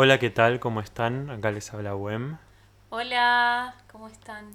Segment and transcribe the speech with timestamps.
[0.00, 0.60] Hola, ¿qué tal?
[0.60, 1.28] ¿Cómo están?
[1.28, 2.38] Acá les habla Wem.
[2.90, 4.48] Hola, ¿cómo están?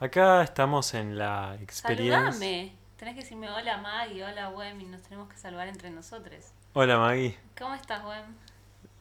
[0.00, 2.32] Acá estamos en la experiencia.
[2.32, 2.72] Saludame.
[2.96, 6.46] Tenés que decirme hola Maggie, hola Wem y nos tenemos que saludar entre nosotros.
[6.72, 7.36] Hola, Maggie.
[7.58, 8.24] ¿Cómo estás, Wem?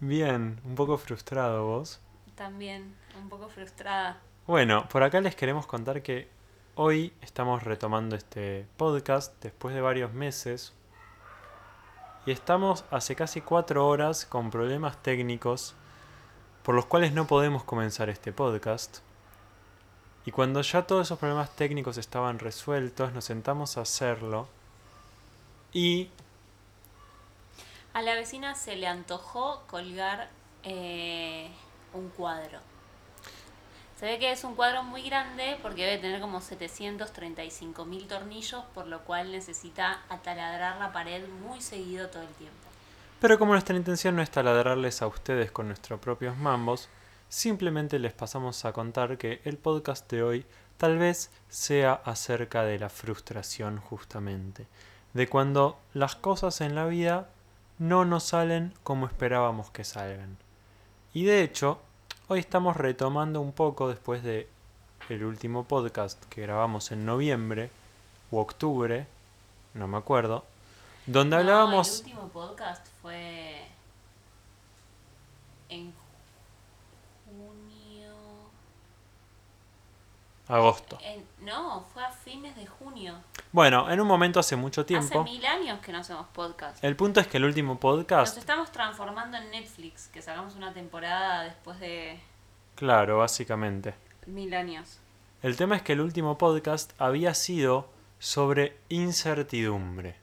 [0.02, 2.02] Bien, un poco frustrado vos.
[2.36, 4.18] También, un poco frustrada.
[4.46, 6.28] Bueno, por acá les queremos contar que
[6.76, 10.74] hoy estamos retomando este podcast después de varios meses.
[12.26, 15.76] Y estamos hace casi cuatro horas con problemas técnicos
[16.64, 19.00] por los cuales no podemos comenzar este podcast.
[20.26, 24.48] Y cuando ya todos esos problemas técnicos estaban resueltos, nos sentamos a hacerlo.
[25.74, 26.10] Y
[27.94, 30.30] A la vecina se le antojó colgar
[30.64, 31.50] eh,
[31.94, 32.60] un cuadro.
[34.00, 38.64] Se ve que es un cuadro muy grande porque debe tener como 735 mil tornillos,
[38.74, 42.58] por lo cual necesita ataladrar la pared muy seguido todo el tiempo.
[43.20, 46.90] Pero como nuestra intención no es taladrarles a ustedes con nuestros propios mambos,
[47.30, 50.46] simplemente les pasamos a contar que el podcast de hoy
[50.78, 54.68] tal vez sea acerca de la frustración justamente,
[55.14, 57.30] de cuando las cosas en la vida
[57.80, 60.38] no nos salen como esperábamos que salgan.
[61.14, 61.80] Y de hecho,
[62.28, 64.48] hoy estamos retomando un poco después de
[65.10, 67.70] el último podcast que grabamos en noviembre
[68.32, 69.06] o octubre,
[69.74, 70.46] no me acuerdo,
[71.06, 72.00] donde No, hablábamos...
[72.00, 73.66] el último podcast fue
[75.70, 75.94] en
[77.26, 78.14] junio.
[80.48, 80.98] Agosto.
[81.02, 83.16] en- no, fue a fines de junio.
[83.52, 85.24] Bueno, en un momento hace mucho Hace tiempo.
[85.24, 86.84] mil años que no hacemos podcast.
[86.84, 90.74] El punto es que el último Nos podcast, estamos transformando en Netflix, que sacamos una
[90.74, 92.20] temporada después de
[92.76, 93.94] claro, básicamente.
[94.26, 95.00] mil años.
[95.42, 100.16] El tema es que el último podcast había sido sobre incertidumbre.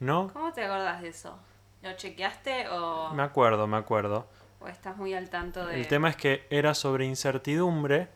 [0.00, 0.30] ¿No?
[0.32, 1.36] ¿Cómo te acordás de eso?
[1.82, 4.26] ¿Lo chequeaste o, Me acuerdo, me acuerdo.
[4.60, 5.76] o estás muy al tanto de...?
[5.80, 8.08] El tema es que era sobre incertidumbre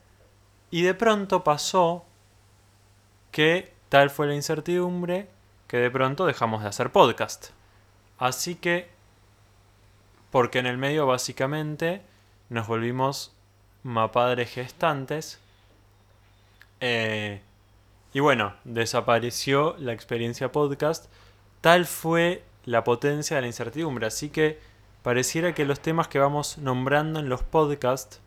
[0.71, 2.05] y de pronto pasó
[3.31, 5.29] que tal fue la incertidumbre
[5.67, 7.51] que de pronto dejamos de hacer podcast.
[8.19, 8.89] Así que,
[10.31, 12.03] porque en el medio básicamente
[12.49, 13.33] nos volvimos
[13.83, 15.41] mapadres gestantes
[16.81, 17.41] eh,
[18.13, 21.07] y bueno, desapareció la experiencia podcast.
[21.61, 24.07] Tal fue la potencia de la incertidumbre.
[24.07, 24.61] Así que
[25.03, 28.21] pareciera que los temas que vamos nombrando en los podcasts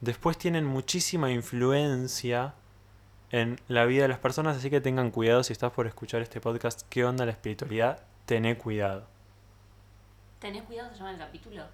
[0.00, 2.54] después tienen muchísima influencia
[3.30, 4.56] en la vida de las personas.
[4.56, 6.82] Así que tengan cuidado si estás por escuchar este podcast.
[6.88, 8.02] ¿Qué onda la espiritualidad?
[8.24, 9.06] Tené cuidado.
[10.38, 11.64] ¿Tenés cuidado se llama el capítulo?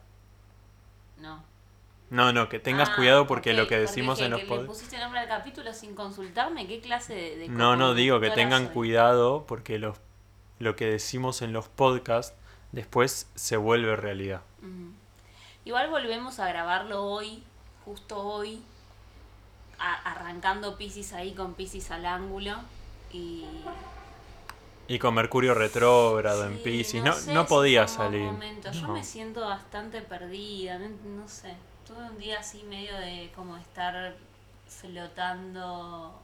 [1.18, 1.42] No.
[2.10, 4.66] No, no, que tengas Ah, cuidado porque lo que decimos en los podcasts...
[4.66, 6.66] pusiste nombre al capítulo sin consultarme?
[6.66, 8.74] ¿Qué clase de, de No, no, digo que tengan soy?
[8.74, 9.98] cuidado porque los,
[10.58, 12.36] lo que decimos en los podcasts
[12.70, 14.42] después se vuelve realidad.
[15.64, 17.44] Igual volvemos a grabarlo hoy,
[17.84, 18.62] justo hoy,
[19.78, 22.56] a- arrancando Pisces ahí con Pisces al ángulo.
[23.12, 23.44] Y.
[24.88, 28.22] Y con Mercurio retrógrado en Pisces, no, sé no podía salir.
[28.24, 28.70] momento.
[28.72, 28.94] Yo No.
[28.94, 30.88] me siento bastante perdida, no,
[31.22, 31.54] no sé.
[31.86, 34.14] Tuve un día así medio de como estar
[34.66, 36.18] flotando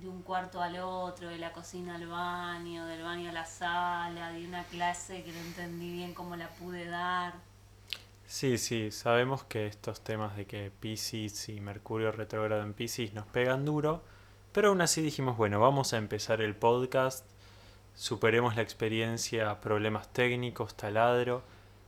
[0.00, 4.30] de un cuarto al otro, de la cocina al baño, del baño a la sala,
[4.32, 7.32] de una clase que no entendí bien cómo la pude dar.
[8.28, 13.26] Sí, sí, sabemos que estos temas de que Pisces y Mercurio retrógrado en Pisces nos
[13.26, 14.02] pegan duro,
[14.52, 17.24] pero aún así dijimos, bueno, vamos a empezar el podcast,
[17.94, 21.42] superemos la experiencia, problemas técnicos, taladro,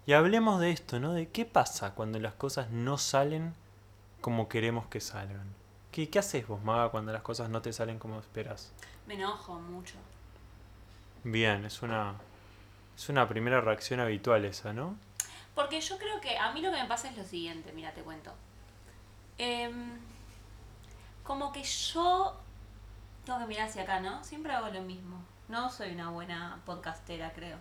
[0.06, 1.12] y hablemos de esto, ¿no?
[1.12, 3.52] De qué pasa cuando las cosas no salen
[4.22, 5.46] como queremos que salgan.
[5.92, 8.72] ¿Qué, qué haces vos, Maga, cuando las cosas no te salen como esperas?
[9.06, 9.96] Me enojo mucho.
[11.22, 12.14] Bien, es una,
[12.96, 14.96] es una primera reacción habitual esa, ¿no?
[15.60, 18.00] Porque yo creo que a mí lo que me pasa es lo siguiente, mira, te
[18.00, 18.32] cuento.
[19.36, 19.98] Em,
[21.22, 22.34] como que yo
[23.26, 24.24] tengo que mirar hacia acá, ¿no?
[24.24, 25.22] Siempre hago lo mismo.
[25.48, 27.58] No soy una buena podcastera, creo.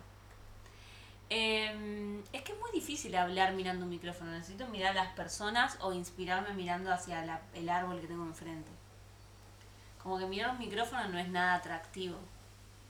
[1.28, 4.30] Em, es que es muy difícil hablar mirando un micrófono.
[4.30, 8.70] Necesito mirar a las personas o inspirarme mirando hacia la- el árbol que tengo enfrente.
[10.02, 12.16] Como que mirar un micrófono no es nada atractivo.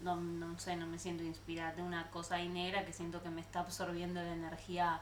[0.00, 1.75] No, no sé, no me siento inspirada.
[1.75, 5.00] Tengo una cosa ahí negra que siento que me está absorbiendo la energía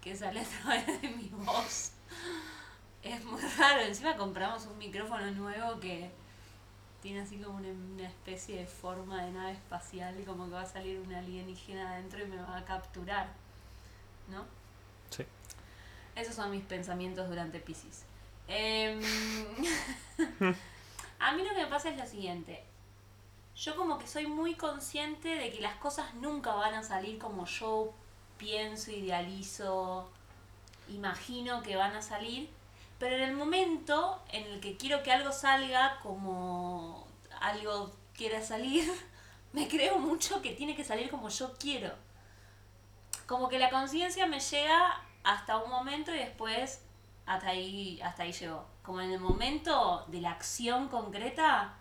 [0.00, 1.92] que sale a través de mi voz.
[3.02, 3.82] Es muy raro.
[3.82, 6.10] Encima compramos un micrófono nuevo que
[7.02, 10.62] tiene así como una, una especie de forma de nave espacial y como que va
[10.62, 13.28] a salir una alienígena adentro y me va a capturar.
[14.28, 14.44] ¿No?
[15.10, 15.24] Sí.
[16.14, 18.04] Esos son mis pensamientos durante Pisces.
[18.48, 19.00] Em,
[21.18, 22.62] a mí lo que me pasa es lo siguiente.
[23.56, 27.46] Yo como que soy muy consciente de que las cosas nunca van a salir como
[27.46, 27.92] yo
[28.38, 30.10] pienso, idealizo,
[30.88, 32.50] imagino que van a salir,
[32.98, 37.06] pero en el momento en el que quiero que algo salga como
[37.40, 38.90] algo quiera salir,
[39.52, 41.92] me creo mucho que tiene que salir como yo quiero.
[43.26, 46.82] Como que la conciencia me llega hasta un momento y después
[47.26, 48.66] hasta ahí, hasta ahí llegó.
[48.82, 51.74] Como en el momento de la acción concreta,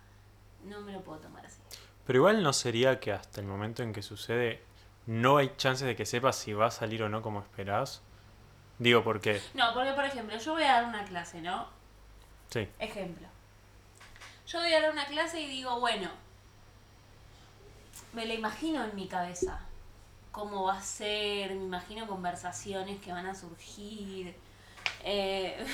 [0.63, 1.60] no me lo puedo tomar así.
[2.05, 4.63] Pero igual no sería que hasta el momento en que sucede
[5.05, 8.01] no hay chances de que sepas si va a salir o no como esperás.
[8.79, 9.41] Digo, porque...
[9.53, 11.67] No, porque por ejemplo, yo voy a dar una clase, ¿no?
[12.49, 12.67] Sí.
[12.79, 13.27] Ejemplo.
[14.47, 16.09] Yo voy a dar una clase y digo, bueno,
[18.13, 19.59] me la imagino en mi cabeza.
[20.31, 24.35] Cómo va a ser, me imagino conversaciones que van a surgir.
[25.03, 25.65] Eh,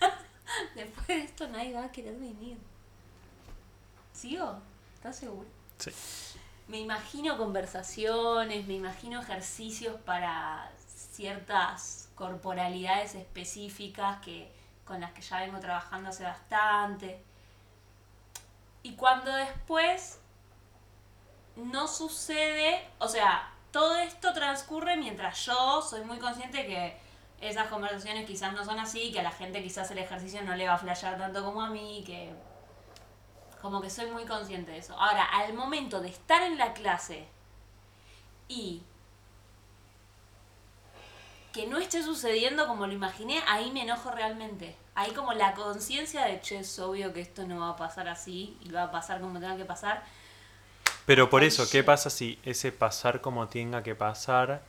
[0.74, 2.58] después de esto nadie va a querer venir.
[4.12, 4.58] ¿Sigo?
[4.98, 5.46] ¿Estás seguro?
[5.78, 5.92] Sí.
[6.66, 14.52] Me imagino conversaciones, me imagino ejercicios para ciertas corporalidades específicas que,
[14.84, 17.22] con las que ya vengo trabajando hace bastante.
[18.82, 20.18] Y cuando después
[21.54, 26.98] no sucede, o sea, todo esto transcurre mientras yo soy muy consciente que
[27.40, 30.66] esas conversaciones quizás no son así, que a la gente quizás el ejercicio no le
[30.66, 32.32] va a flashear tanto como a mí, que
[33.60, 34.94] como que soy muy consciente de eso.
[34.94, 37.26] Ahora, al momento de estar en la clase
[38.48, 38.82] y
[41.52, 44.76] que no esté sucediendo como lo imaginé, ahí me enojo realmente.
[44.94, 48.56] Ahí como la conciencia de, che, es obvio que esto no va a pasar así
[48.60, 50.04] y va a pasar como tenga que pasar.
[51.06, 54.62] Pero por Ay, eso, ¿qué pasa si ese pasar como tenga que pasar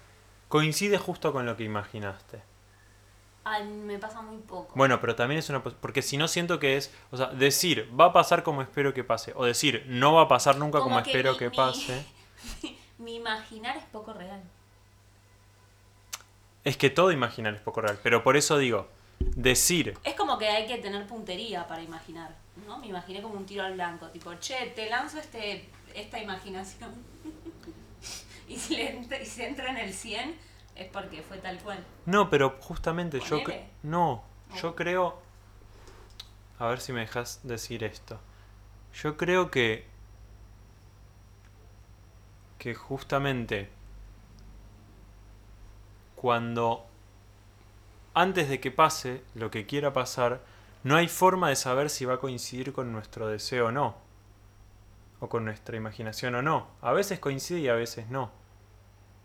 [0.47, 2.48] coincide justo con lo que imaginaste?
[3.51, 4.73] Ay, me pasa muy poco.
[4.75, 5.63] Bueno, pero también es una...
[5.63, 6.91] Porque si no siento que es...
[7.11, 9.33] O sea, decir va a pasar como espero que pase.
[9.35, 12.05] O decir no va a pasar nunca como, que espero mi- que pase.
[12.99, 14.41] mi imaginar es poco real.
[16.63, 17.99] Es que todo imaginar es poco real.
[18.03, 18.87] Pero por eso digo,
[19.19, 22.35] decir Es como que hay que tener puntería para imaginar,
[22.67, 22.77] ¿no?
[22.79, 26.91] Me imaginé como un tiro al blanco, tipo, che, te lanzo este, esta imaginación.
[28.47, 30.35] y, si le entra- y si entra en el 100,
[30.79, 31.83] es porque fue tal cual.
[32.05, 33.41] No, pero justamente yo...
[33.83, 34.23] No,
[34.61, 35.21] yo creo...
[36.57, 38.19] A ver si me dejas decir esto.
[38.93, 39.85] Yo creo que...
[42.57, 43.69] Que justamente...
[46.15, 46.85] Cuando...
[48.13, 50.41] Antes de que pase lo que quiera pasar,
[50.83, 53.95] no hay forma de saber si va a coincidir con nuestro deseo o no.
[55.19, 56.67] O con nuestra imaginación o no.
[56.81, 58.31] A veces coincide y a veces no.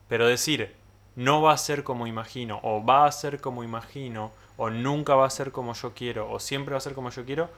[0.08, 0.74] Pero decir,
[1.16, 5.26] no va a ser como imagino, o va a ser como imagino, o nunca va
[5.26, 7.48] a ser como yo quiero, o siempre va a ser como yo quiero,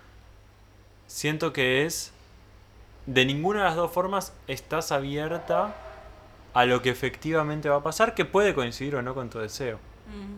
[1.07, 2.13] siento que es,
[3.07, 5.75] de ninguna de las dos formas, estás abierta
[6.55, 9.79] a lo que efectivamente va a pasar, que puede coincidir o no con tu deseo,
[10.09, 10.37] Mm.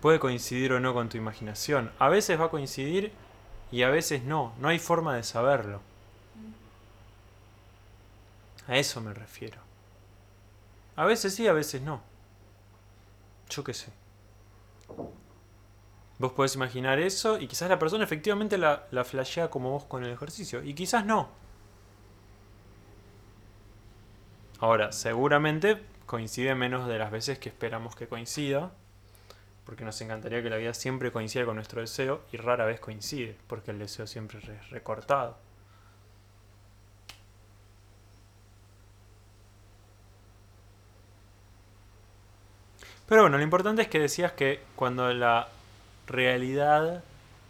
[0.00, 1.90] puede coincidir o no con tu imaginación.
[1.98, 3.12] A veces va a coincidir
[3.70, 5.80] y a veces no, no hay forma de saberlo.
[8.66, 9.58] A eso me refiero.
[10.96, 12.02] A veces sí, a veces no.
[13.50, 13.92] Yo qué sé.
[16.18, 20.04] Vos podés imaginar eso y quizás la persona efectivamente la, la flashea como vos con
[20.04, 20.62] el ejercicio.
[20.62, 21.28] Y quizás no.
[24.60, 28.72] Ahora, seguramente coincide menos de las veces que esperamos que coincida.
[29.64, 33.36] Porque nos encantaría que la vida siempre coincida con nuestro deseo y rara vez coincide,
[33.46, 35.38] porque el deseo siempre es recortado.
[43.06, 45.48] Pero bueno, lo importante es que decías que cuando la
[46.06, 47.04] realidad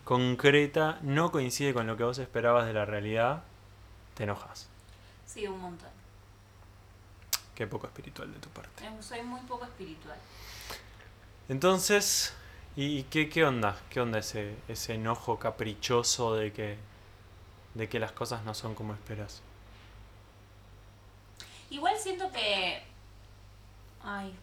[0.04, 3.42] concreta no coincide con lo que vos esperabas de la realidad,
[4.14, 4.68] te enojas.
[5.26, 5.88] Sí, un montón.
[7.54, 8.84] Qué poco espiritual de tu parte.
[8.84, 10.16] Eh, Soy muy poco espiritual.
[11.48, 12.34] Entonces,
[12.76, 13.76] ¿y y qué, qué onda?
[13.90, 16.76] ¿Qué onda ese, ese enojo caprichoso de que,
[17.74, 19.40] de que las cosas no son como esperas?
[21.70, 22.82] Igual siento que.
[24.02, 24.34] Ay.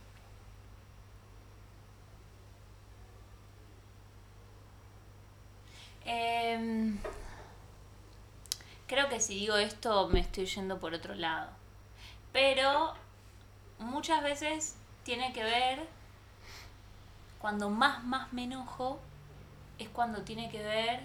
[6.05, 6.97] Em,
[8.87, 11.49] creo que si digo esto me estoy yendo por otro lado.
[12.33, 12.93] Pero
[13.79, 15.87] muchas veces tiene que ver.
[17.39, 18.99] Cuando más, más me enojo,
[19.79, 21.01] es cuando tiene que ver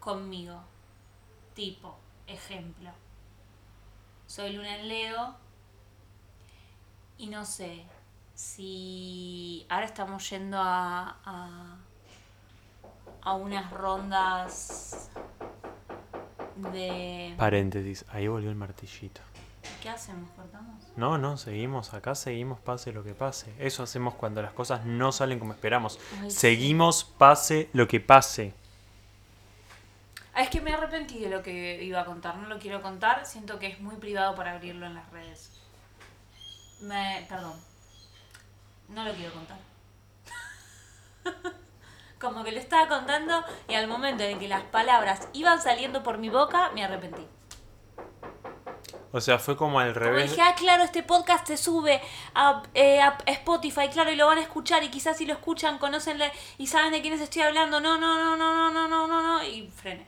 [0.00, 0.60] conmigo.
[1.54, 2.90] Tipo, ejemplo.
[4.26, 5.34] Soy luna en Leo
[7.18, 7.84] y no sé
[8.34, 11.76] si ahora estamos yendo a, a,
[13.22, 15.10] a unas rondas
[16.72, 17.34] de...
[17.36, 19.20] Paréntesis, ahí volvió el martillito.
[19.82, 20.30] ¿Qué hacemos?
[20.30, 20.82] ¿Cortamos?
[20.96, 23.54] No, no, seguimos acá, seguimos pase lo que pase.
[23.58, 25.98] Eso hacemos cuando las cosas no salen como esperamos.
[26.20, 26.30] Ay.
[26.30, 28.54] Seguimos pase lo que pase.
[30.34, 32.36] Ah, es que me arrepentí de lo que iba a contar.
[32.36, 33.24] No lo quiero contar.
[33.26, 35.60] Siento que es muy privado para abrirlo en las redes.
[36.80, 37.24] Me.
[37.28, 37.58] Perdón.
[38.88, 39.58] No lo quiero contar.
[42.20, 46.18] Como que lo estaba contando y al momento en que las palabras iban saliendo por
[46.18, 47.26] mi boca, me arrepentí.
[49.12, 50.30] O sea, fue como al Como revés.
[50.32, 52.00] dije, ah, claro, este podcast se sube
[52.34, 55.78] a, eh, a Spotify, claro, y lo van a escuchar, y quizás si lo escuchan,
[55.78, 56.18] conocen
[56.58, 57.78] y saben de quiénes estoy hablando.
[57.78, 60.04] No, no, no, no, no, no, no, no, no, y frené.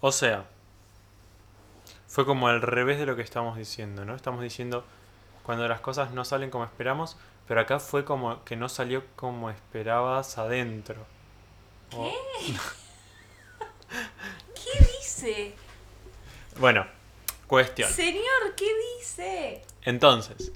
[0.00, 0.44] O sea,
[2.08, 4.14] fue como al revés de lo que estamos diciendo, ¿no?
[4.14, 4.84] Estamos diciendo
[5.44, 9.50] cuando las cosas no salen como esperamos, pero acá fue como que no salió como
[9.50, 11.06] esperabas adentro.
[11.96, 12.10] O-
[14.54, 15.54] ¿Qué dice?
[16.58, 16.86] Bueno,
[17.46, 17.90] cuestión.
[17.90, 18.66] Señor, ¿qué
[18.98, 19.62] dice?
[19.82, 20.52] Entonces,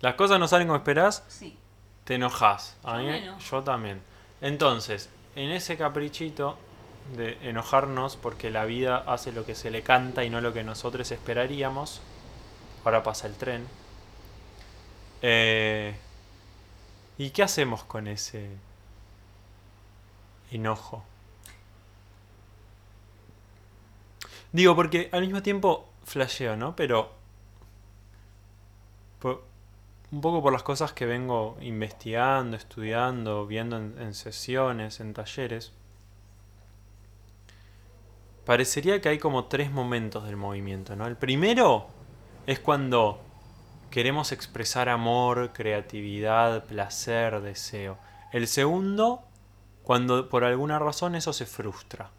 [0.00, 1.56] las cosas no salen como esperás, Sí.
[2.04, 2.76] te enojas.
[2.84, 3.08] A mí,
[3.50, 4.02] yo también.
[4.40, 6.58] Entonces, en ese caprichito
[7.16, 10.62] de enojarnos porque la vida hace lo que se le canta y no lo que
[10.62, 12.00] nosotros esperaríamos,
[12.84, 13.66] ahora pasa el tren.
[15.22, 15.94] Eh,
[17.18, 18.50] ¿Y qué hacemos con ese
[20.50, 21.04] enojo?
[24.52, 26.74] Digo, porque al mismo tiempo flasheo, ¿no?
[26.74, 27.12] Pero
[30.12, 35.72] un poco por las cosas que vengo investigando, estudiando, viendo en, en sesiones, en talleres,
[38.44, 41.06] parecería que hay como tres momentos del movimiento, ¿no?
[41.06, 41.88] El primero
[42.46, 43.20] es cuando
[43.90, 47.98] queremos expresar amor, creatividad, placer, deseo.
[48.32, 49.22] El segundo,
[49.82, 52.10] cuando por alguna razón eso se frustra.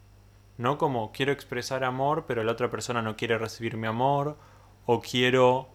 [0.58, 0.78] ¿No?
[0.78, 4.38] Como quiero expresar amor, pero la otra persona no quiere recibir mi amor,
[4.86, 5.70] o quiero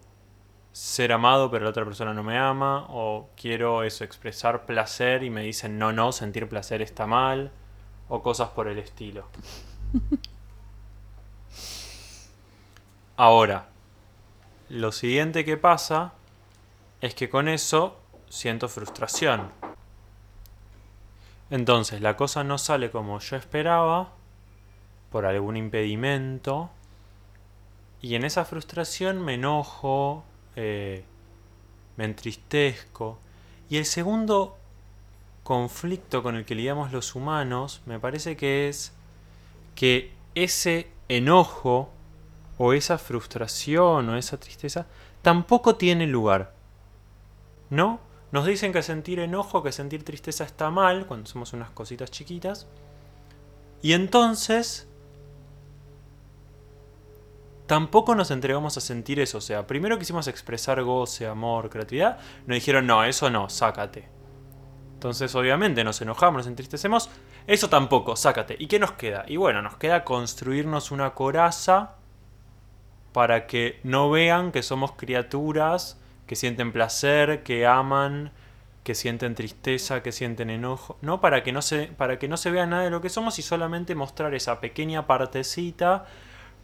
[0.73, 5.31] ser amado, pero la otra persona no me ama, o quiero eso, expresar placer y
[5.31, 7.51] me dicen no, no, sentir placer está mal,
[8.09, 9.27] o cosas por el estilo.
[13.17, 13.71] Ahora,
[14.69, 16.15] lo siguiente que pasa
[17.01, 19.51] es que con eso siento frustración.
[21.51, 24.13] Entonces, la cosa no sale como yo esperaba,
[25.11, 26.71] por algún impedimento,
[28.03, 30.25] y en esa frustración me enojo,
[30.57, 31.05] eh,
[31.97, 33.19] me entristezco.
[33.71, 34.57] Y el segundo
[35.45, 38.93] conflicto con el que lidiamos los humanos me parece que es
[39.77, 41.91] que ese enojo
[42.59, 44.87] o esa frustración o esa tristeza
[45.23, 46.55] tampoco tiene lugar.
[47.71, 48.01] ¿No?
[48.33, 52.67] Nos dicen que sentir enojo, que sentir tristeza está mal cuando somos unas cositas chiquitas.
[53.83, 54.89] Y entonces
[57.67, 59.39] tampoco nos entregamos a sentir eso.
[59.39, 62.19] O sea, primero quisimos expresar goce, amor, creatividad.
[62.47, 64.09] Nos dijeron, no, eso no, sácate.
[64.95, 67.11] Entonces, obviamente, nos enojamos, nos entristecemos.
[67.47, 68.57] Eso tampoco, sácate.
[68.59, 69.25] ¿Y qué nos queda?
[69.29, 71.97] Y bueno, nos queda construirnos una coraza
[73.17, 75.97] para que no vean que somos criaturas
[76.27, 78.31] que sienten placer, que aman,
[78.85, 80.99] que sienten tristeza, que sienten enojo.
[81.01, 83.39] No, para que no se, para que no se vea nada de lo que somos
[83.39, 86.05] y solamente mostrar esa pequeña partecita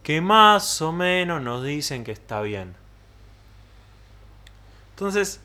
[0.03, 2.75] que más o menos nos dicen que está bien.
[4.91, 5.41] Entonces,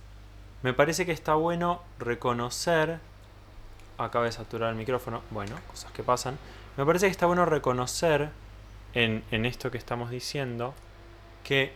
[0.62, 2.98] me parece que está bueno reconocer.
[3.96, 5.22] Acaba de saturar el micrófono.
[5.30, 6.36] Bueno, cosas que pasan.
[6.76, 8.28] Me parece que está bueno reconocer
[8.92, 10.74] en, en esto que estamos diciendo
[11.48, 11.72] que,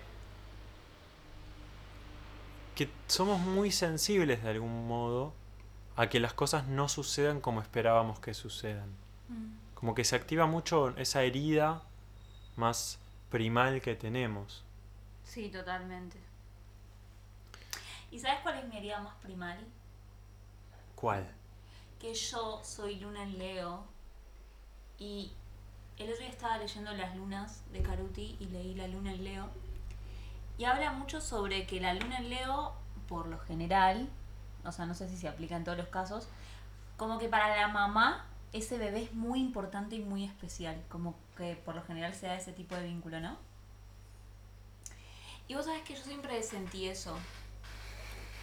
[2.75, 5.33] que somos muy sensibles de algún modo
[5.97, 8.95] a que las cosas no sucedan como esperábamos que sucedan.
[9.73, 11.81] Como que se activa mucho esa herida
[12.57, 12.99] más
[13.31, 14.63] primal que tenemos.
[15.25, 16.19] Sí, totalmente.
[18.11, 19.59] ¿Y sabes cuál es mi herida más primal?
[20.97, 21.27] ¿Cuál?
[21.99, 23.85] Que yo soy luna en Leo
[24.99, 25.33] y
[25.99, 29.62] el otro día estaba leyendo las lunas de Caruti y leí la luna en Leo
[30.59, 32.75] y habla mucho sobre que la luna en Leo,
[33.09, 34.09] por lo general,
[34.65, 36.29] o sea, no sé si se aplica en todos los casos,
[36.97, 41.57] como que para la mamá ese bebé es muy importante y muy especial, como que
[41.57, 43.37] por lo general se da ese tipo de vínculo, ¿no?
[45.49, 47.17] Y vos sabés que yo siempre sentí eso.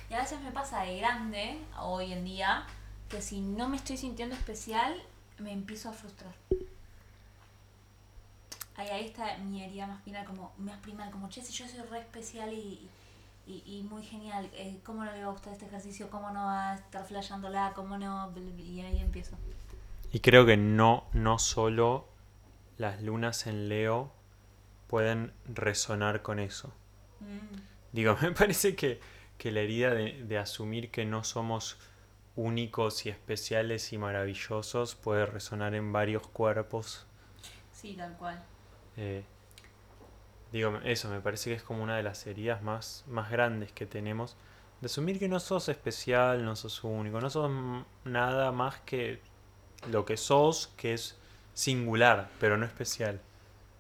[0.10, 2.66] Y a veces me pasa de grande, hoy en día,
[3.08, 5.02] que si no me estoy sintiendo especial,
[5.38, 6.34] me empiezo a frustrar.
[8.80, 11.82] Ahí, ahí está mi herida más primal, como, más primal, como, che, si yo soy
[11.82, 12.90] re especial y,
[13.46, 16.10] y, y muy genial, eh, ¿cómo no le va a gustar este ejercicio?
[16.10, 17.74] ¿Cómo no va a estar flasheándola?
[17.76, 18.34] ¿Cómo no?
[18.58, 19.36] Y ahí empiezo.
[20.14, 22.08] Y creo que no, no solo
[22.78, 24.14] las lunas en Leo
[24.88, 26.72] pueden resonar con eso.
[27.20, 27.58] Mm.
[27.92, 29.02] Digo, me parece que,
[29.38, 31.78] que la herida de, de asumir que no somos
[32.38, 37.06] únicos y especiales y maravillosos puede resonar en varios cuerpos.
[37.74, 38.42] Sí, tal cual.
[39.02, 39.24] Eh,
[40.52, 43.86] digo, eso me parece que es como una de las heridas más, más grandes que
[43.86, 44.36] tenemos.
[44.82, 47.50] De asumir que no sos especial, no sos único, no sos
[48.04, 49.22] nada más que
[49.90, 51.18] lo que sos, que es
[51.54, 53.22] singular, pero no especial.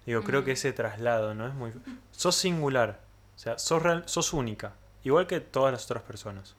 [0.05, 0.53] Digo, creo que Mm.
[0.53, 1.47] ese traslado, ¿no?
[1.47, 1.71] Es muy...
[2.11, 2.99] Sos singular,
[3.35, 4.73] o sea, sos, real- sos única,
[5.03, 6.55] igual que todas las otras personas.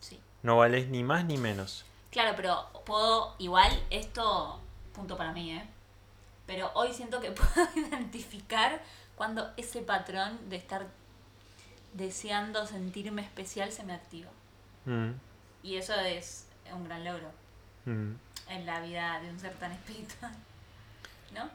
[0.00, 0.20] Sí.
[0.42, 1.84] No valés ni más ni menos.
[2.10, 4.60] Claro, pero puedo, igual, esto,
[4.94, 5.68] punto para mí, ¿eh?
[6.46, 8.80] Pero hoy siento que puedo identificar
[9.16, 10.86] cuando ese patrón de estar
[11.94, 14.30] deseando sentirme especial se me activa.
[14.84, 15.12] Mm,
[15.62, 17.30] Y eso es un gran logro
[17.86, 18.12] mm.
[18.48, 20.32] en la vida de un ser tan espiritual.
[21.34, 21.48] ¿No?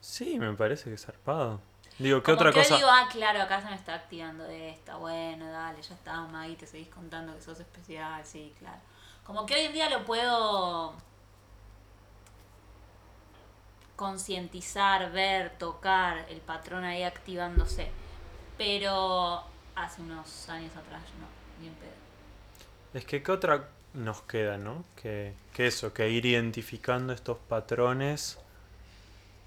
[0.00, 1.60] Sí, me parece que es zarpado.
[1.98, 2.76] Digo, ¿qué Como otra que cosa?
[2.76, 6.66] digo, ah, claro, acá se me está activando esta, bueno, dale, ya está, Maggie, te
[6.66, 8.80] seguís contando que sos especial, sí, claro.
[9.24, 10.94] Como que hoy en día lo puedo
[14.02, 17.86] concientizar, ver, tocar el patrón ahí activándose.
[18.58, 19.44] Pero
[19.76, 21.92] hace unos años atrás no, ni en pedo.
[22.94, 24.84] Es que ¿qué otra nos queda, no?
[25.00, 28.40] Que, que eso, que ir identificando estos patrones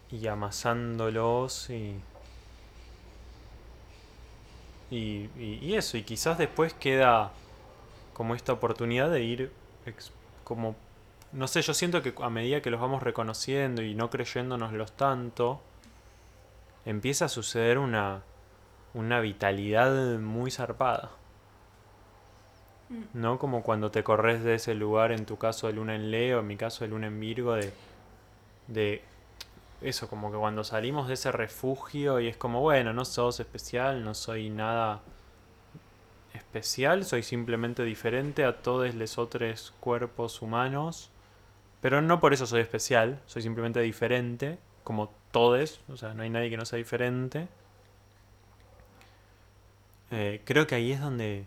[0.10, 2.00] y amasándolos y,
[4.90, 7.34] y, y, eso, y quizás después queda
[8.14, 9.52] como esta oportunidad de ir
[10.46, 10.78] como,
[11.36, 15.62] no sé, yo siento que a medida que los vamos reconociendo y no creyéndonoslos tanto,
[16.86, 18.24] empieza a suceder una,
[18.94, 21.12] una vitalidad muy zarpada.
[23.13, 23.38] ¿no?
[23.38, 26.48] Como cuando te corres de ese lugar, en tu caso de luna en Leo, en
[26.48, 27.74] mi caso de luna en Virgo, de,
[28.68, 29.01] de
[29.82, 34.06] eso, como que cuando salimos de ese refugio y es como, bueno, no sos especial,
[34.06, 35.01] no soy nada
[36.33, 41.12] especial, soy simplemente diferente a todos los otros cuerpos humanos,
[41.86, 46.32] pero no por eso soy especial, soy simplemente diferente, como todos, o sea, no hay
[46.32, 47.48] nadie que no sea diferente.
[50.10, 51.46] Eh, creo que ahí es donde,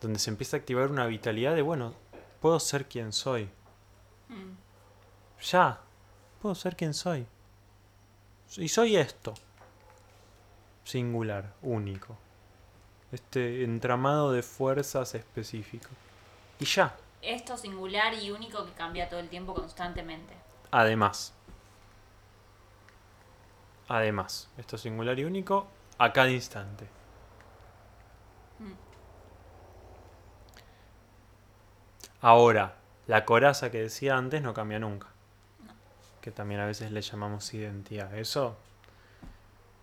[0.00, 1.92] donde se empieza a activar una vitalidad de, bueno,
[2.40, 3.50] puedo ser quien soy.
[4.30, 5.42] Mm.
[5.42, 5.78] Ya,
[6.40, 7.26] puedo ser quien soy.
[8.56, 9.34] Y soy esto.
[10.84, 12.16] Singular, único.
[13.12, 15.90] Este entramado de fuerzas específico.
[16.60, 20.34] Y ya, Esto singular y único que cambia todo el tiempo constantemente.
[20.70, 21.32] además.
[23.88, 25.66] Además, esto singular y único
[25.98, 26.86] a cada instante.
[28.58, 28.72] Mm.
[32.20, 35.08] Ahora, la coraza que decía antes no cambia nunca.
[35.64, 35.72] No.
[36.20, 38.16] Que también a veces le llamamos identidad.
[38.16, 38.56] Eso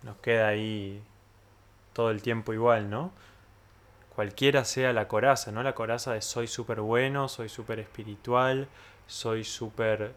[0.04, 1.02] nos queda ahí
[1.94, 3.12] todo el tiempo igual, ¿no?
[4.16, 5.64] Cualquiera sea la coraza, ¿no?
[5.64, 8.68] La coraza de soy súper bueno, soy súper espiritual,
[9.08, 10.14] soy súper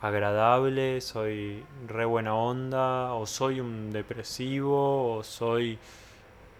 [0.00, 5.78] agradable, soy re buena onda, o soy un depresivo, o soy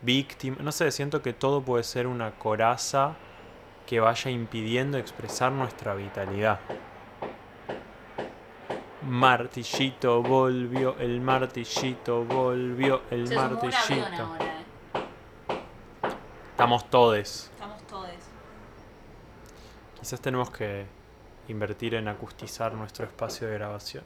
[0.03, 0.57] víctima.
[0.61, 3.15] No sé, siento que todo puede ser una coraza
[3.87, 6.61] que vaya impidiendo expresar nuestra vitalidad.
[9.03, 14.37] Martillito volvió, el martillito volvió, el Se martillito.
[16.61, 17.51] Estamos todes.
[17.55, 18.11] Estamos todos.
[19.99, 20.87] Quizás tenemos que
[21.49, 24.05] invertir en acustizar nuestro espacio de grabación.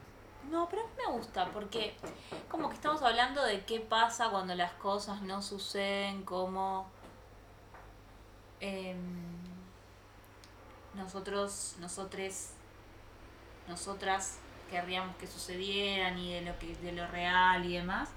[0.49, 1.97] No, pero a mí me gusta porque
[2.47, 6.87] como que estamos hablando de qué pasa cuando las cosas no suceden como
[8.61, 8.95] em,
[10.93, 12.53] nosotros, nosotres,
[13.67, 14.39] nosotras
[14.69, 18.11] querríamos que sucedieran y de lo que de lo real y demás.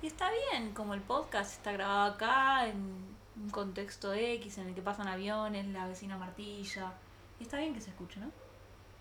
[0.00, 4.74] Y está bien, como el podcast está grabado acá en un contexto X en el
[4.74, 6.92] que pasan aviones, la vecina martilla.
[7.38, 8.30] Y está bien que se escuche, ¿no?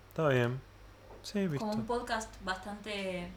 [0.10, 0.60] Está bien.
[1.22, 1.60] Sí, visto.
[1.60, 3.30] Como un podcast bastante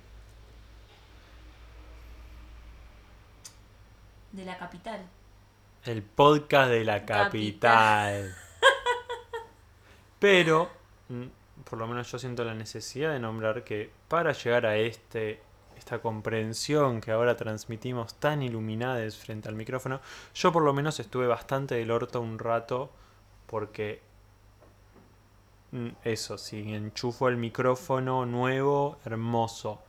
[4.32, 5.00] de la capital.
[5.84, 7.24] El podcast de la Capital.
[7.24, 8.36] capital.
[10.20, 10.70] Pero,
[11.08, 11.24] mm,
[11.68, 15.42] por lo menos yo siento la necesidad de nombrar que para llegar a este
[15.76, 20.00] esta comprensión que ahora transmitimos tan iluminadas frente al micrófono,
[20.34, 22.90] yo por lo menos estuve bastante del orto un rato
[23.46, 24.00] porque
[25.72, 29.80] mm, eso, si enchufo el micrófono nuevo, hermoso.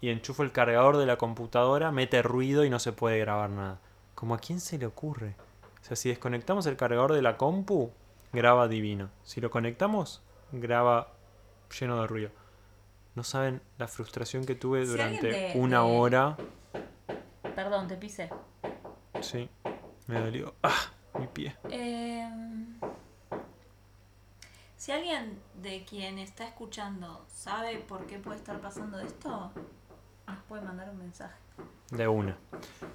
[0.00, 3.80] Y enchufo el cargador de la computadora, mete ruido y no se puede grabar nada.
[4.14, 5.36] Como a quién se le ocurre.
[5.80, 7.92] O sea, si desconectamos el cargador de la compu,
[8.32, 9.10] graba divino.
[9.22, 11.12] Si lo conectamos, graba
[11.78, 12.30] lleno de ruido.
[13.18, 16.36] No saben la frustración que tuve Si durante una hora.
[17.56, 18.30] Perdón, te pisé.
[19.22, 19.50] Sí,
[20.06, 20.54] me dolió.
[20.62, 20.92] ¡Ah!
[21.18, 21.56] Mi pie.
[21.64, 22.78] Em,
[24.76, 29.50] si alguien de quien está escuchando sabe por qué puede estar pasando esto,
[30.28, 31.34] nos puede mandar un mensaje.
[31.90, 32.38] De una.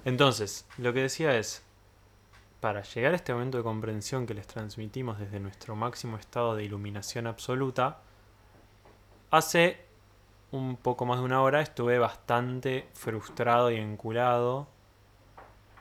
[0.06, 1.62] Entonces, lo que decía es,
[2.60, 6.64] para llegar a este momento de comprensión que les transmitimos desde nuestro máximo estado de
[6.64, 7.98] iluminación absoluta,
[9.30, 9.84] hace
[10.54, 14.68] un poco más de una hora estuve bastante frustrado y enculado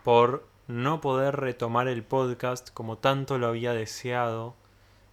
[0.04, 4.56] por no poder retomar el podcast como tanto lo había deseado,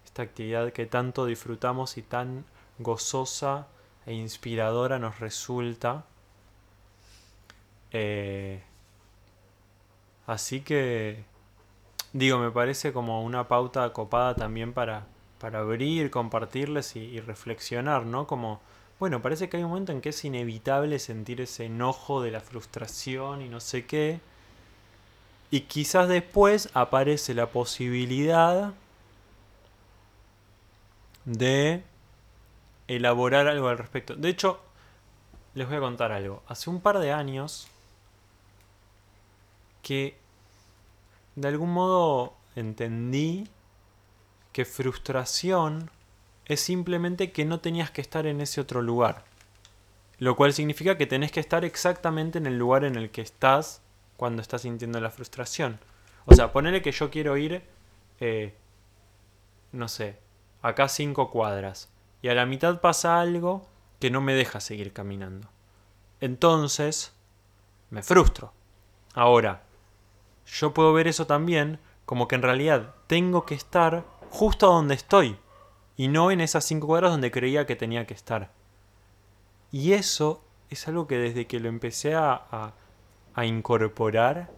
[0.06, 2.46] esta actividad que tanto disfrutamos y tan
[2.78, 3.66] gozosa
[4.06, 6.06] e inspiradora nos resulta.
[7.92, 8.62] Eh,
[10.26, 11.22] así que,
[12.14, 15.04] digo, me parece como una pauta copada también para,
[15.38, 18.26] para abrir, compartirles y, y reflexionar, ¿no?
[18.26, 18.60] Como,
[19.00, 22.40] bueno, parece que hay un momento en que es inevitable sentir ese enojo de la
[22.40, 24.20] frustración y no sé qué.
[25.50, 28.74] Y quizás después aparece la posibilidad
[31.24, 31.82] de
[32.88, 34.16] elaborar algo al respecto.
[34.16, 34.60] De hecho,
[35.54, 36.42] les voy a contar algo.
[36.46, 37.68] Hace un par de años
[39.82, 40.14] que
[41.36, 43.48] de algún modo entendí
[44.52, 45.90] que frustración
[46.50, 49.22] es simplemente que no tenías que estar en ese otro lugar.
[50.18, 53.82] Lo cual significa que tenés que estar exactamente en el lugar en el que estás
[54.16, 55.78] cuando estás sintiendo la frustración.
[56.26, 57.62] O sea, ponele que yo quiero ir,
[58.18, 58.52] eh,
[59.70, 60.18] no sé,
[60.60, 61.88] acá cinco cuadras.
[62.20, 63.68] Y a la mitad pasa algo
[64.00, 65.48] que no me deja seguir caminando.
[66.20, 67.12] Entonces,
[67.90, 68.52] me frustro.
[69.14, 69.62] Ahora,
[70.46, 75.38] yo puedo ver eso también como que en realidad tengo que estar justo donde estoy
[76.00, 78.48] y no en esas cinco cuadras donde creía que tenía que estar.
[79.70, 82.72] Y eso es algo que desde que lo empecé a,
[83.34, 84.48] a- incorporar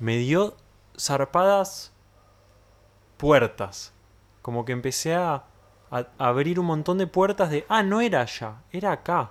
[0.00, 0.56] me dio
[0.98, 1.92] zarpadas
[3.18, 3.92] puertas.
[4.42, 5.44] Como que empecé a,
[5.92, 9.30] a abrir un montón de puertas de, ah, no era allá, era acá.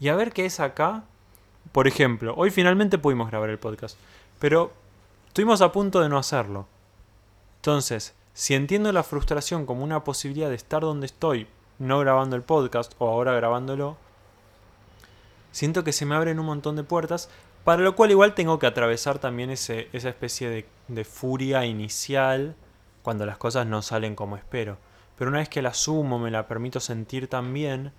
[0.00, 1.04] Y a ver qué es acá.
[1.72, 3.98] Por ejemplo, hoy finalmente pudimos grabar el podcast,
[4.38, 4.72] pero
[5.26, 6.66] estuvimos a punto de no hacerlo.
[7.56, 11.48] Entonces, si entiendo la frustración como una posibilidad de estar donde estoy,
[11.80, 13.96] no grabando el podcast o ahora grabándolo,
[15.50, 17.30] siento que se me abren un montón de puertas,
[17.64, 22.54] para lo cual igual tengo que atravesar también ese, esa especie de, de furia inicial
[23.02, 24.78] cuando las cosas no salen como espero.
[25.16, 27.90] Pero una vez que la asumo, me la permito sentir también,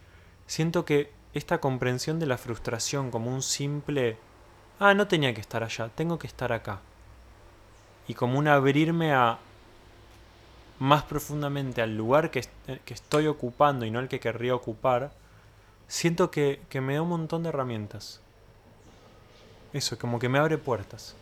[0.48, 4.16] siento que esta comprensión de la frustración como un simple,
[4.80, 6.80] ah, no tenía que estar allá, tengo que estar acá.
[8.08, 9.40] Y como un abrirme a
[10.80, 12.52] más profundamente al lugar que, est-
[12.86, 15.12] que estoy ocupando y no el que querría ocupar,
[15.88, 18.22] siento que, que me da un montón de herramientas.
[19.74, 21.16] Eso, como que me abre puertas.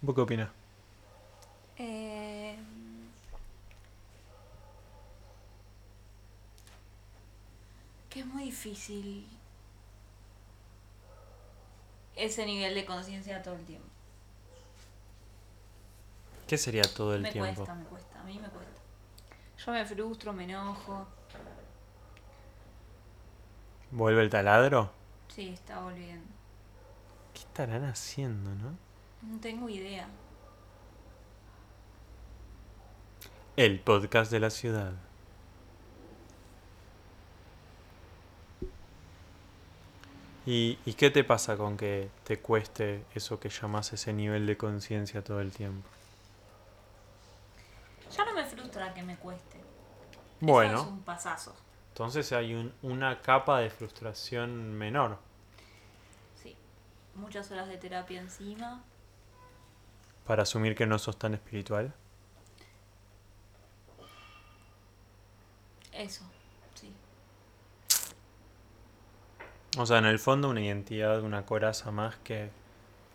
[0.00, 0.50] ¿Vos qué opinas?
[1.78, 2.56] Eh,
[8.08, 9.28] que es muy difícil
[12.16, 13.86] ese nivel de conciencia todo el tiempo.
[16.48, 17.54] ¿Qué sería todo el me tiempo?
[17.54, 18.80] cuesta, me cuesta, a mí me cuesta.
[19.64, 21.06] Yo me frustro, me enojo.
[23.90, 24.90] ¿Vuelve el taladro?
[25.28, 26.26] Sí, está volviendo.
[27.34, 28.76] ¿Qué estarán haciendo, no?
[29.22, 30.08] No tengo idea.
[33.56, 35.05] El podcast de la ciudad.
[40.46, 44.56] ¿Y, ¿Y qué te pasa con que te cueste eso que llamas ese nivel de
[44.56, 45.88] conciencia todo el tiempo?
[48.16, 49.56] Ya no me frustra que me cueste.
[49.58, 49.66] Eso
[50.40, 51.54] Bueno, es un pasazo.
[51.88, 55.18] entonces hay un- una capa de frustración menor.
[56.40, 56.56] Sí.
[57.16, 58.84] Muchas horas de terapia encima.
[60.26, 61.92] Para asumir que no sos tan espiritual.
[65.92, 66.22] Eso,
[66.74, 66.92] sí.
[69.78, 72.48] O sea, en el fondo una identidad, una coraza más que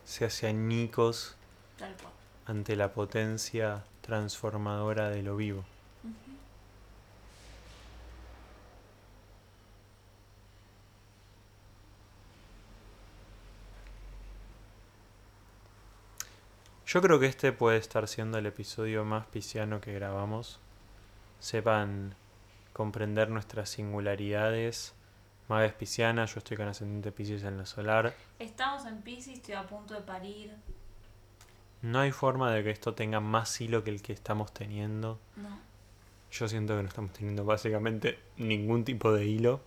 [0.06, 1.36] se hace añicos
[1.78, 2.14] Tal cual.
[2.46, 5.66] ante la potencia transformadora de lo vivo.
[16.86, 20.60] Yo creo que este puede estar siendo el episodio más pisciano que grabamos.
[21.40, 22.16] Sepan
[22.74, 24.94] comprender nuestras singularidades.
[25.52, 28.16] Maga es pisciana, yo estoy con ascendente Piscis en la solar.
[28.40, 30.56] Estamos en Pisces, estoy a punto de parir.
[31.82, 35.20] No hay forma de que esto tenga más hilo que el que estamos teniendo.
[35.36, 35.60] No.
[36.32, 39.60] Yo siento que no estamos teniendo básicamente ningún tipo de hilo.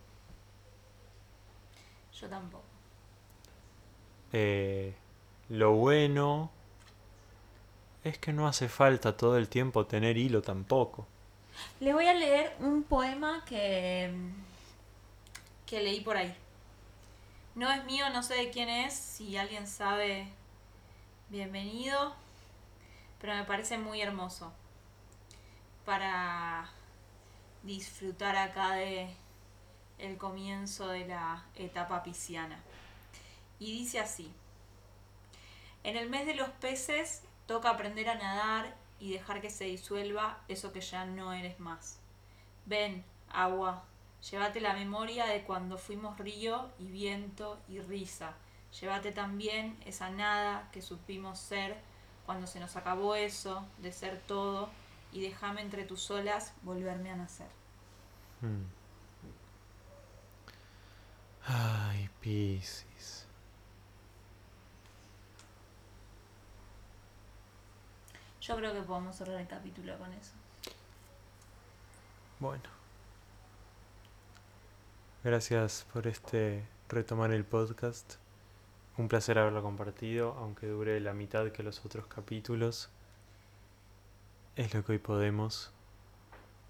[2.19, 2.65] Yo tampoco.
[4.33, 4.95] Eh,
[5.51, 6.51] lo bueno
[8.05, 11.07] es que no hace falta todo el tiempo tener hilo tampoco.
[11.81, 14.11] Les voy a leer un poema que,
[15.75, 16.33] que leí por ahí.
[17.57, 18.95] No es mío, no sé de quién es.
[18.95, 20.29] Si alguien sabe,
[21.31, 22.15] bienvenido.
[23.21, 24.53] Pero me parece muy hermoso.
[25.85, 26.71] Para
[27.65, 29.17] disfrutar acá de
[29.99, 32.61] el comienzo de la etapa pisciana.
[33.59, 34.33] Y dice así.
[35.83, 40.39] En el mes de los peces toca aprender a nadar y dejar que se disuelva
[40.47, 41.99] eso que ya no eres más.
[42.65, 43.83] Ven, agua,
[44.31, 48.35] llévate la memoria de cuando fuimos río y viento y risa.
[48.81, 51.77] Llévate también esa nada que supimos ser
[52.27, 54.71] cuando se nos acabó eso de ser todo
[55.13, 57.49] y déjame entre tus olas volverme a nacer.
[58.41, 58.65] Hmm.
[61.47, 63.27] Ay, Piscis.
[68.41, 70.33] Yo creo que podemos cerrar el capítulo con eso.
[72.41, 72.74] Bueno.
[75.25, 78.15] Gracias por este retomar el podcast.
[78.97, 82.91] Un placer haberlo compartido, aunque dure la mitad que los otros capítulos.
[84.57, 85.73] Es lo que hoy podemos.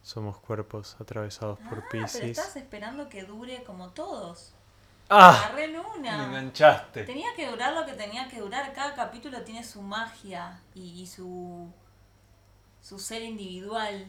[0.02, 2.22] Somos cuerpos atravesados por Ah, pero Piscis.
[2.38, 4.52] estás esperando que dure como todos.
[5.10, 5.38] ¡Ah!
[5.46, 6.24] Agarré en Me una.
[6.26, 7.04] enganchaste.
[7.04, 8.72] Tenía que durar lo que tenía que durar.
[8.72, 11.68] Cada capítulo tiene su magia y, y su,
[12.80, 14.06] su ser individual.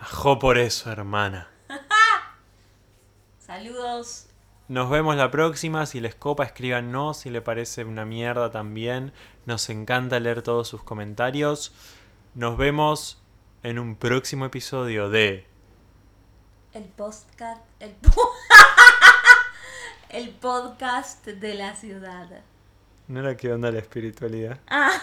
[0.00, 1.48] Ajó por eso, hermana.
[3.38, 4.26] Saludos.
[4.68, 5.86] Nos vemos la próxima.
[5.86, 7.18] Si les copa, escríbanos.
[7.18, 9.12] Si le parece una mierda también.
[9.46, 11.72] Nos encanta leer todos sus comentarios.
[12.34, 13.20] Nos vemos
[13.62, 15.46] en un próximo episodio de
[16.74, 17.62] El podcast.
[17.80, 18.32] El, po-
[20.10, 22.28] el podcast de la ciudad.
[23.08, 24.58] ¿No era qué onda la espiritualidad?
[24.68, 25.00] Ah.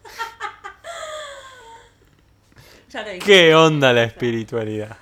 [3.26, 4.98] ¿Qué onda la espiritualidad?